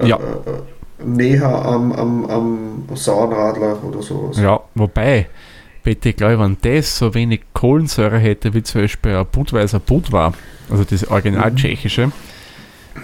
[0.00, 0.16] ja.
[0.16, 4.38] äh, näher am, am, am Sauernradler oder sowas.
[4.38, 5.28] Ja, wobei,
[5.82, 10.32] bitte glaube, wenn das so wenig Kohlensäure hätte, wie zum Beispiel ein Budweiser Budwa,
[10.70, 11.56] also das original mhm.
[11.56, 12.12] tschechische,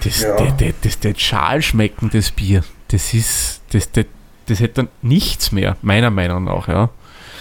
[0.03, 0.37] das, ja.
[0.37, 4.07] das, das, das, das Schal schmecken, das Bier, das ist, das, das,
[4.47, 6.91] das hätte dann nichts mehr, meiner Meinung nach, ja.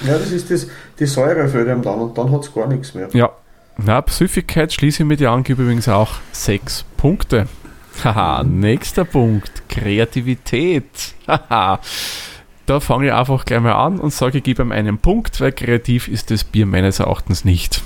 [0.05, 0.67] Ja, das ist das,
[0.99, 3.09] die Säure für dem dann und dann hat es gar nichts mehr.
[3.13, 3.31] Ja.
[3.77, 7.47] Na, Süffigkeit schließe ich mit dir an, übrigens auch sechs Punkte.
[8.03, 11.15] Haha, nächster Punkt, Kreativität.
[11.27, 11.79] Haha.
[12.65, 15.51] da fange ich einfach gleich mal an und sage, ich gebe ihm einen Punkt, weil
[15.51, 17.81] kreativ ist das Bier meines Erachtens nicht.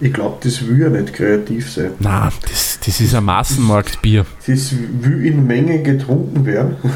[0.00, 1.92] Ich glaube, das will ja nicht kreativ sein.
[1.98, 4.24] Nein, das, das ist ein Massenmarktbier.
[4.46, 6.76] Das will in Menge getrunken werden.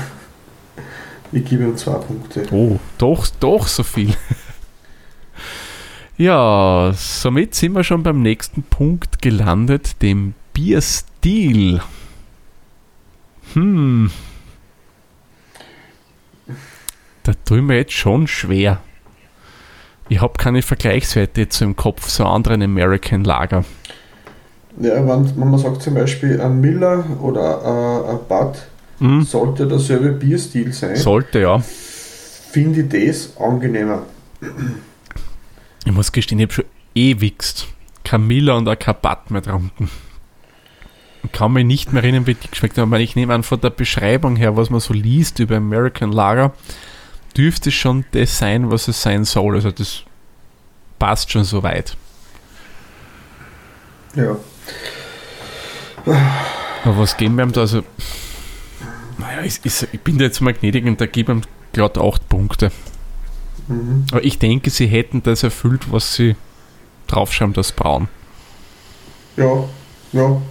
[1.32, 2.46] Ich gebe ihm zwei Punkte.
[2.52, 4.14] Oh, doch, doch so viel.
[6.16, 11.82] Ja, somit sind wir schon beim nächsten Punkt gelandet, dem Bierstil.
[13.52, 14.10] Hm.
[17.24, 18.80] Da tue ich mir jetzt schon schwer.
[20.08, 23.64] Ich habe keine Vergleichswerte jetzt so im Kopf zu anderen American Lager.
[24.78, 28.56] Ja, wenn, wenn man sagt zum Beispiel ein Miller oder äh, ein Bud,
[28.98, 29.22] mhm.
[29.22, 30.96] sollte derselbe Bierstil sein.
[30.96, 31.58] Sollte, ja.
[31.58, 34.02] Finde ich das angenehmer.
[35.84, 36.64] Ich muss gestehen, ich habe schon
[36.94, 37.68] ewigst
[38.04, 39.90] kein Miller und kein Bud mehr getrunken.
[41.24, 43.70] Ich kann mich nicht mehr erinnern, wie die geschmeckt haben, ich nehme an von der
[43.70, 46.52] Beschreibung her, was man so liest über American Lager,
[47.36, 49.54] dürfte schon das sein, was es sein soll.
[49.54, 50.02] Also das
[50.98, 51.96] passt schon so weit.
[54.14, 54.36] Ja.
[56.84, 57.62] Aber was geben wir ihm da?
[57.62, 57.82] Also,
[59.18, 62.28] naja, ist, ist, ich bin da jetzt mal gnädig und da gebe ihm glatt 8
[62.28, 62.70] Punkte.
[63.68, 64.06] Mhm.
[64.10, 66.36] Aber ich denke, sie hätten das erfüllt, was sie
[67.06, 68.08] draufschreiben, das Braun.
[69.36, 69.64] Ja,
[70.12, 70.42] ja.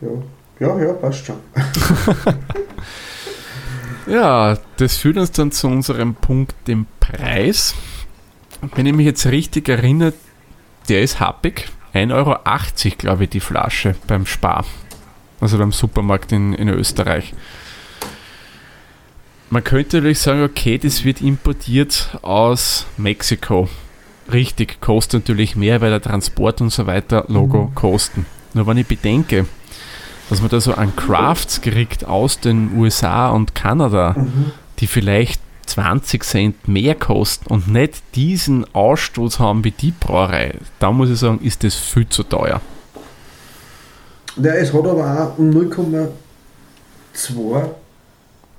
[0.00, 0.08] Ja,
[0.60, 1.36] ja, ja passt schon.
[4.08, 7.74] Ja, das führt uns dann zu unserem Punkt, dem Preis.
[8.74, 10.14] Wenn ich mich jetzt richtig erinnere,
[10.88, 11.68] der ist happig.
[11.92, 14.64] 1,80 Euro, glaube ich, die Flasche beim Spar.
[15.40, 17.34] Also beim Supermarkt in, in Österreich.
[19.50, 23.68] Man könnte natürlich sagen, okay, das wird importiert aus Mexiko.
[24.32, 27.74] Richtig, kostet natürlich mehr, weil der Transport und so weiter Logo mhm.
[27.74, 28.26] kosten.
[28.54, 29.46] Nur wenn ich bedenke,
[30.28, 34.52] dass man da so an Crafts kriegt aus den USA und Kanada, mhm.
[34.78, 40.92] die vielleicht 20 Cent mehr kosten und nicht diesen Ausstoß haben wie die Brauerei, da
[40.92, 42.60] muss ich sagen, ist das viel zu teuer.
[44.36, 47.68] Ja, es hat aber auch 0,2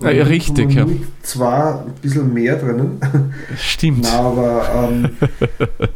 [0.02, 0.86] ja, ja, richtig, ja.
[1.24, 3.02] Zwar ein bisschen mehr drinnen.
[3.58, 4.04] Stimmt.
[4.04, 5.10] Nein, aber ähm,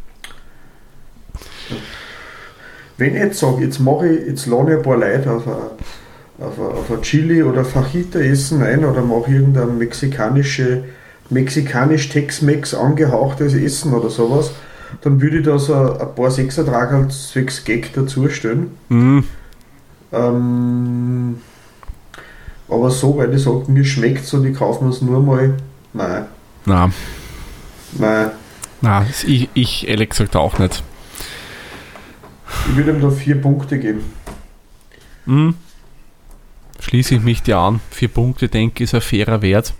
[2.97, 6.45] Wenn ich jetzt sage, jetzt mache ich, jetzt lade ich ein paar Leute auf ein,
[6.45, 10.83] auf ein, auf ein Chili oder Fajita essen ein oder mache irgendein mexikanische,
[11.29, 14.51] mexikanisch Tex-Mex angehauchtes Essen oder sowas,
[15.01, 18.71] dann würde ich da so ein paar Sechsertrag als zwecks Gag dazustellen.
[18.89, 19.23] Mhm.
[20.11, 21.37] Ähm,
[22.69, 25.55] aber so, weil ich sage, mir schmeckt es und ich kaufe mir es nur mal,
[25.93, 26.25] nein.
[26.65, 26.93] Nein.
[27.93, 28.31] Nein.
[28.81, 30.83] Nein, ich, ich ehrlich gesagt auch nicht.
[32.69, 34.03] Ich würde ihm da vier Punkte geben.
[35.25, 35.55] Mhm.
[36.79, 37.79] Schließe ich mich dir an.
[37.91, 39.73] Vier Punkte, denke ich, ist ein fairer Wert.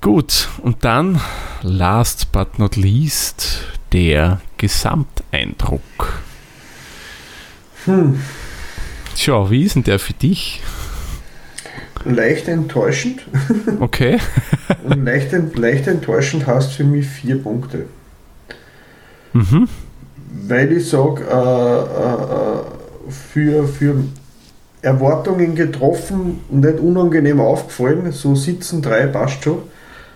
[0.00, 1.20] Gut, und dann,
[1.62, 6.20] last but not least, der Gesamteindruck.
[7.84, 8.20] Hm.
[9.16, 10.62] Tja, wie ist denn der für dich?
[12.04, 13.22] Leicht enttäuschend.
[13.80, 14.18] Okay.
[14.84, 17.86] Und leicht, leicht enttäuschend heißt für mich vier Punkte.
[19.38, 19.68] Mhm.
[20.48, 21.78] Weil ich sage, äh,
[23.08, 23.94] äh, für, für
[24.82, 29.58] Erwartungen getroffen und nicht unangenehm aufgefallen, so sitzen drei passt schon.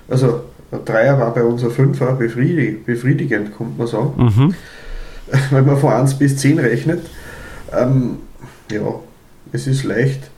[0.09, 4.55] Also ein Dreier war bei uns ein Fünfer, befriedigend, befriedigend kommt man sagen, Mhm.
[5.51, 7.01] wenn man von 1 bis 10 rechnet.
[7.77, 8.19] Ähm,
[8.71, 8.83] ja,
[9.53, 10.31] es ist leicht.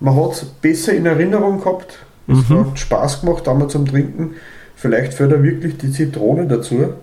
[0.00, 1.98] Man hat es besser in Erinnerung gehabt.
[2.26, 2.58] Es Mhm.
[2.70, 4.34] hat Spaß gemacht, damals zum Trinken.
[4.76, 6.94] Vielleicht führt er wirklich die Zitrone dazu.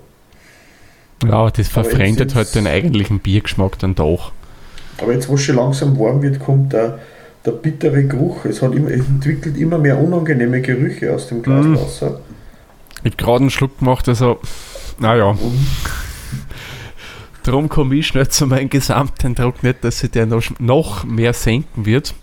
[1.26, 4.32] Ja, das verfremdet halt den eigentlichen Biergeschmack dann doch.
[5.00, 7.00] Aber jetzt, wo es schon langsam warm wird, kommt der,
[7.46, 8.46] der bittere Geruch.
[8.46, 11.76] Es, hat immer, es entwickelt immer mehr unangenehme Gerüche aus dem Glas Mhm.
[11.76, 12.20] Wasser.
[13.04, 14.40] Ich habe gerade einen Schluck gemacht, also,
[15.00, 15.68] naja, Und
[17.44, 21.86] darum komme ich schnell zu meinem Gesamteindruck nicht, dass sich der noch, noch mehr senken
[21.86, 22.14] wird.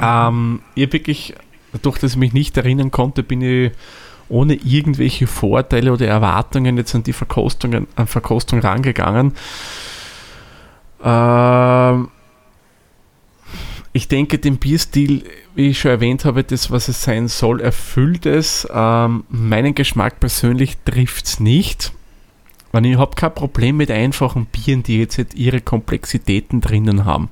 [0.00, 1.34] Ähm, ich wirklich,
[1.72, 3.72] dadurch, dass ich mich nicht erinnern konnte, bin ich
[4.28, 9.32] ohne irgendwelche Vorteile oder Erwartungen jetzt an die Verkostungen, an Verkostung rangegangen.
[11.02, 12.08] Ähm,
[13.92, 18.26] ich denke, den Bierstil, wie ich schon erwähnt habe, das, was es sein soll, erfüllt
[18.26, 18.68] es.
[18.70, 21.92] Ähm, meinen Geschmack persönlich trifft es nicht.
[22.78, 27.30] Ich habe kein Problem mit einfachen Bieren, die jetzt ihre Komplexitäten drinnen haben.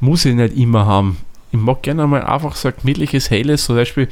[0.00, 1.16] Muss ich nicht immer haben.
[1.58, 4.08] Ich mag gerne mal einfach so ein gemütliches Helles, zum Beispiel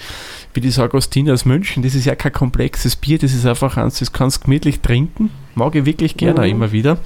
[0.53, 1.83] wie das Augustiner aus München.
[1.83, 5.31] Das ist ja kein komplexes Bier, das ist einfach eins, das kannst du gemütlich trinken.
[5.55, 6.47] Mag ich wirklich gerne Mhm.
[6.47, 6.99] immer wieder.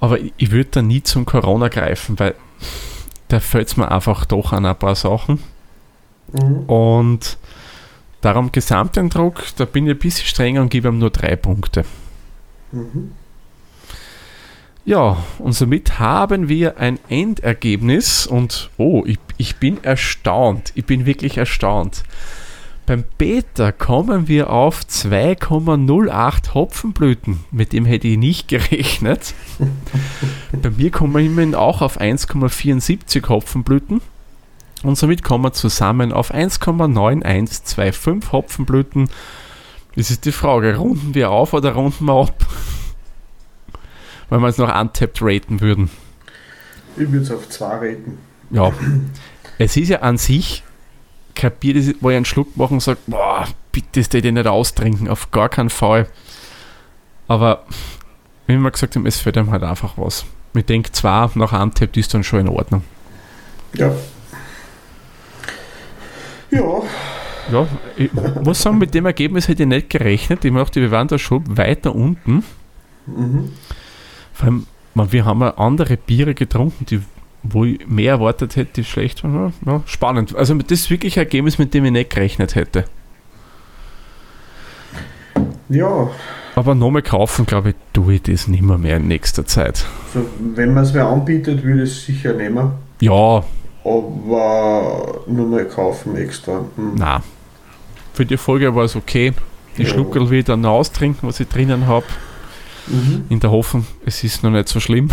[0.00, 2.34] Aber ich, ich würde da nie zum Corona greifen, weil
[3.28, 5.40] da fällt es mir einfach doch an ein paar Sachen.
[6.32, 6.60] Mhm.
[6.68, 7.38] Und
[8.20, 11.84] darum Gesamteindruck, da bin ich ein bisschen strenger und gebe ihm nur drei Punkte.
[12.72, 13.12] Mhm.
[14.86, 20.70] Ja, und somit haben wir ein Endergebnis und oh, ich, ich bin erstaunt.
[20.76, 22.04] Ich bin wirklich erstaunt.
[22.86, 27.40] Beim Beta kommen wir auf 2,08 Hopfenblüten.
[27.50, 29.34] Mit dem hätte ich nicht gerechnet.
[30.62, 34.00] Bei mir kommen wir immerhin auch auf 1,74 Hopfenblüten.
[34.84, 39.10] Und somit kommen wir zusammen auf 1,9125 Hopfenblüten.
[39.96, 42.46] Das ist die Frage, runden wir auf oder runden wir ab?
[44.28, 45.90] Wenn wir es noch untapped raten würden.
[46.96, 48.18] Ich würde es auf 2 raten.
[48.50, 48.72] Ja,
[49.58, 50.62] es ist ja an sich
[51.34, 54.34] kein Bier, das, wo ich einen Schluck machen und sage, boah, bitte das hätte ich
[54.34, 56.08] nicht austrinken, auf gar keinen Fall.
[57.28, 57.64] Aber
[58.46, 60.24] wie wir gesagt haben, es fällt einem halt einfach was.
[60.54, 62.82] Ich denke, zwei nach Untapped ist dann schon in Ordnung.
[63.74, 63.92] Ja.
[66.50, 66.82] Ja,
[67.50, 68.10] Ja, ich
[68.42, 70.44] muss sagen, mit dem Ergebnis hätte ich nicht gerechnet.
[70.44, 72.44] Ich dachte, wir waren da schon weiter unten.
[73.06, 73.52] mhm.
[74.36, 77.00] Vor allem, man, wir haben ja andere Biere getrunken, die,
[77.42, 79.54] wo ich mehr erwartet hätte, die schlecht waren.
[79.64, 80.36] Ja, spannend.
[80.36, 82.84] Also das ist wirklich ein Ergebnis, mit dem ich nicht gerechnet hätte.
[85.70, 86.10] ja.
[86.54, 89.84] Aber nochmal kaufen, glaube ich, tue ich das nicht mehr, mehr in nächster Zeit.
[90.14, 92.70] So, wenn man es mir anbietet, würde ich es sicher nehmen.
[93.00, 93.44] Ja,
[93.84, 96.64] Aber nur mal kaufen extra.
[96.76, 96.92] Hm.
[96.96, 97.22] na.
[98.14, 99.34] Für die Folge war es okay.
[99.76, 99.88] Die Ja.
[99.90, 102.06] Schluckerl noch austrinken, was ich drinnen habe.
[102.86, 103.24] Mhm.
[103.28, 105.10] In der Hoffnung, es ist noch nicht so schlimm.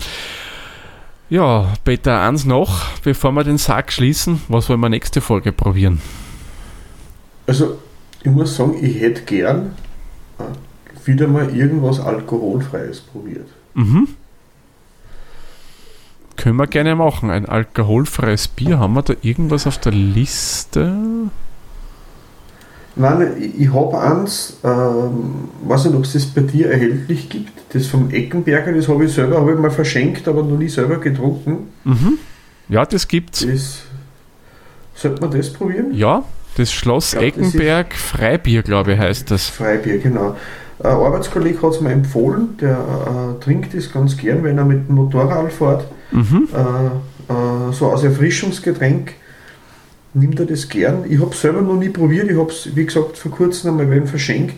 [1.30, 6.00] ja, Peter, eins noch, bevor wir den Sack schließen, was wollen wir nächste Folge probieren?
[7.46, 7.78] Also,
[8.22, 9.74] ich muss sagen, ich hätte gern
[10.38, 13.48] äh, wieder mal irgendwas Alkoholfreies probiert.
[13.74, 14.08] Mhm.
[16.36, 17.30] Können wir gerne machen.
[17.30, 18.78] Ein alkoholfreies Bier.
[18.78, 21.30] Haben wir da irgendwas auf der Liste?
[22.94, 27.86] Nein, ich, habe eins, ähm, weiß nicht, ob es das bei dir erhältlich gibt, das
[27.86, 31.68] vom Eckenberger, das habe ich selber, habe ich mal verschenkt, aber noch nie selber getrunken.
[31.84, 32.18] Mhm.
[32.68, 33.46] Ja, das gibt's.
[33.46, 33.82] Das,
[34.94, 35.94] sollte man das probieren?
[35.94, 36.24] Ja,
[36.56, 39.48] das Schloss glaub, das Eckenberg Freibier, glaube ich, heißt das.
[39.48, 40.36] Freibier, genau.
[40.78, 44.88] Ein Arbeitskollege hat es mir empfohlen, der äh, trinkt das ganz gern, wenn er mit
[44.88, 45.86] dem Motorrad fährt.
[46.10, 46.48] Mhm.
[46.52, 49.14] Äh, äh, so als Erfrischungsgetränk
[50.14, 51.04] nimmt er das gern.
[51.08, 52.30] Ich habe es selber noch nie probiert.
[52.30, 54.56] Ich habe es, wie gesagt, vor kurzem einmal wem verschenkt,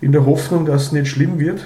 [0.00, 1.64] in der Hoffnung, dass es nicht schlimm wird.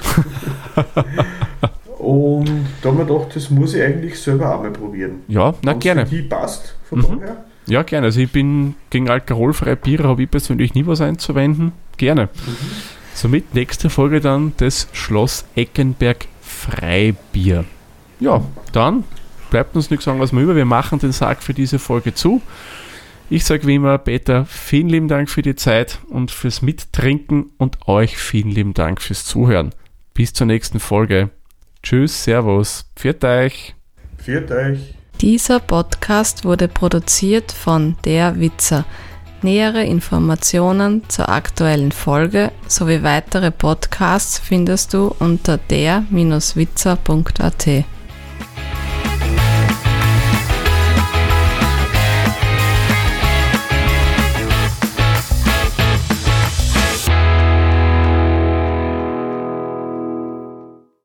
[1.98, 2.48] Und
[2.82, 5.20] da habe ich mir gedacht, das muss ich eigentlich selber auch mal probieren.
[5.28, 6.04] Ja, na Wenn's gerne.
[6.04, 7.20] Die passt, von Mhm.
[7.20, 7.44] daher.
[7.66, 8.06] Ja, gerne.
[8.06, 11.72] Also ich bin gegen alkoholfreie Biere, habe ich persönlich nie was einzuwenden.
[11.96, 12.28] Gerne.
[13.14, 17.64] Somit nächste Folge dann das Schloss Eckenberg Freibier.
[18.18, 18.42] Ja,
[18.72, 19.04] dann
[19.50, 20.56] bleibt uns nichts anderes mehr über.
[20.56, 22.40] Wir machen den Sarg für diese Folge zu.
[23.30, 27.88] Ich sage wie immer, Peter, vielen lieben Dank für die Zeit und fürs Mittrinken und
[27.88, 29.74] euch vielen lieben Dank fürs Zuhören.
[30.14, 31.30] Bis zur nächsten Folge.
[31.82, 33.74] Tschüss, Servus, pfiat euch.
[34.18, 34.94] Viert euch.
[35.20, 38.84] Dieser Podcast wurde produziert von Der Witzer.
[39.42, 47.66] Nähere Informationen zur aktuellen Folge sowie weitere Podcasts findest du unter der-witzer.at.